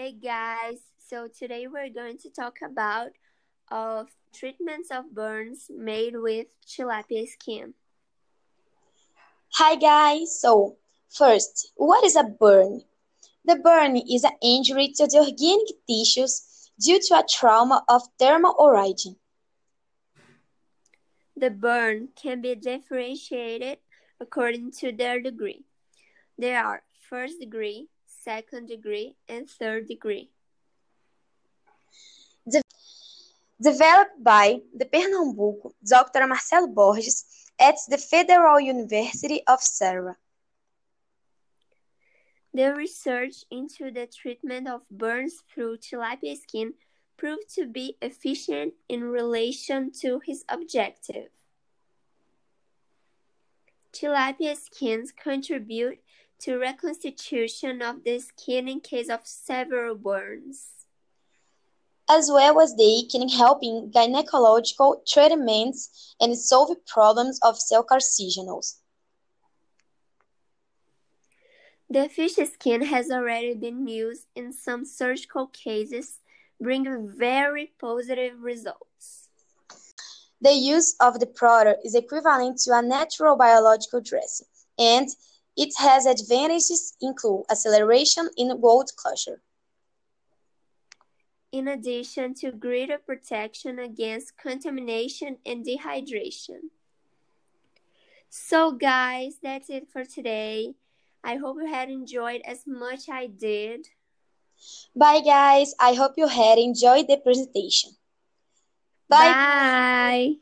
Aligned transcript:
Hey 0.00 0.12
guys, 0.12 0.78
so 1.08 1.26
today 1.26 1.66
we're 1.66 1.88
going 1.88 2.18
to 2.18 2.30
talk 2.30 2.58
about 2.64 3.08
of 3.68 4.06
treatments 4.32 4.92
of 4.92 5.12
burns 5.12 5.66
made 5.76 6.14
with 6.14 6.46
tilapia 6.64 7.26
skin. 7.26 7.74
Hi 9.54 9.74
guys, 9.74 10.40
so 10.40 10.76
first, 11.10 11.72
what 11.74 12.04
is 12.04 12.14
a 12.14 12.22
burn? 12.22 12.82
The 13.44 13.56
burn 13.56 13.96
is 13.96 14.22
an 14.22 14.38
injury 14.40 14.92
to 14.98 15.08
the 15.08 15.18
organic 15.18 15.66
tissues 15.88 16.70
due 16.78 17.00
to 17.08 17.14
a 17.18 17.24
trauma 17.28 17.82
of 17.88 18.02
thermal 18.20 18.54
origin. 18.56 19.16
The 21.36 21.50
burn 21.50 22.10
can 22.14 22.40
be 22.40 22.54
differentiated 22.54 23.78
according 24.20 24.70
to 24.78 24.92
their 24.92 25.20
degree. 25.20 25.64
There 26.38 26.64
are 26.64 26.82
first 27.10 27.40
degree, 27.40 27.88
second 28.24 28.66
degree, 28.66 29.16
and 29.28 29.48
third 29.48 29.88
degree. 29.88 30.30
De 32.48 32.62
developed 33.60 34.22
by 34.22 34.60
the 34.74 34.84
Pernambuco 34.84 35.72
Dr. 35.84 36.26
Marcelo 36.26 36.68
Borges 36.68 37.24
at 37.58 37.74
the 37.88 37.98
Federal 37.98 38.60
University 38.60 39.42
of 39.46 39.60
Ceará. 39.60 40.14
The 42.54 42.74
research 42.74 43.44
into 43.50 43.90
the 43.90 44.06
treatment 44.06 44.68
of 44.68 44.88
burns 44.90 45.42
through 45.52 45.78
tilapia 45.78 46.36
skin 46.36 46.74
proved 47.16 47.52
to 47.54 47.66
be 47.66 47.96
efficient 48.00 48.74
in 48.88 49.02
relation 49.04 49.90
to 50.00 50.20
his 50.24 50.44
objective. 50.48 51.28
Tilapia 53.92 54.56
skins 54.56 55.12
contribute 55.12 55.98
to 56.40 56.58
reconstitution 56.58 57.82
of 57.82 58.04
the 58.04 58.18
skin 58.20 58.68
in 58.68 58.80
case 58.80 59.08
of 59.08 59.20
several 59.24 59.94
burns. 59.94 60.70
As 62.08 62.30
well 62.32 62.60
as 62.60 62.74
they 62.76 63.02
can 63.10 63.28
help 63.28 63.58
in 63.62 63.90
gynecological 63.94 65.06
treatments 65.06 66.14
and 66.20 66.36
solve 66.38 66.74
problems 66.86 67.38
of 67.42 67.60
cell 67.60 67.84
carcinogens. 67.84 68.76
The 71.90 72.08
fish 72.08 72.34
skin 72.34 72.82
has 72.82 73.10
already 73.10 73.54
been 73.54 73.86
used 73.86 74.26
in 74.36 74.52
some 74.52 74.84
surgical 74.84 75.46
cases, 75.46 76.20
bringing 76.60 77.10
very 77.10 77.72
positive 77.80 78.42
results. 78.42 79.28
The 80.40 80.52
use 80.52 80.94
of 81.00 81.18
the 81.18 81.26
product 81.26 81.84
is 81.84 81.94
equivalent 81.94 82.58
to 82.60 82.76
a 82.76 82.82
natural 82.82 83.36
biological 83.36 84.00
dressing, 84.00 84.46
and 84.78 85.08
it 85.58 85.74
has 85.76 86.06
advantages 86.06 86.96
include 87.00 87.44
acceleration 87.50 88.30
in 88.36 88.60
wound 88.60 88.88
closure. 88.96 89.42
In 91.50 91.66
addition 91.66 92.34
to 92.34 92.52
greater 92.52 92.96
protection 92.96 93.80
against 93.80 94.38
contamination 94.38 95.38
and 95.44 95.66
dehydration. 95.66 96.70
So 98.30 98.70
guys, 98.72 99.38
that's 99.42 99.68
it 99.68 99.88
for 99.90 100.04
today. 100.04 100.74
I 101.24 101.36
hope 101.36 101.56
you 101.60 101.66
had 101.66 101.90
enjoyed 101.90 102.42
as 102.44 102.64
much 102.64 103.08
I 103.10 103.26
did. 103.26 103.88
Bye 104.94 105.20
guys, 105.20 105.74
I 105.80 105.94
hope 105.94 106.12
you 106.16 106.28
had 106.28 106.58
enjoyed 106.58 107.08
the 107.08 107.16
presentation. 107.16 107.90
Bye. 109.08 109.32
Bye. 109.32 110.34